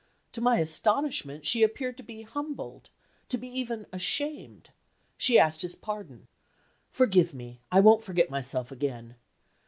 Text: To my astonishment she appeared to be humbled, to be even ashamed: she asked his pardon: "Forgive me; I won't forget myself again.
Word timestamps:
To 0.31 0.41
my 0.41 0.57
astonishment 0.57 1.45
she 1.45 1.61
appeared 1.61 1.95
to 1.97 2.01
be 2.01 2.23
humbled, 2.23 2.89
to 3.29 3.37
be 3.37 3.47
even 3.49 3.85
ashamed: 3.93 4.71
she 5.15 5.37
asked 5.37 5.61
his 5.61 5.75
pardon: 5.75 6.27
"Forgive 6.89 7.35
me; 7.35 7.61
I 7.71 7.81
won't 7.81 8.03
forget 8.03 8.27
myself 8.31 8.71
again. 8.71 9.13